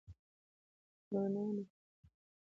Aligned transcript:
مننه 1.11 1.65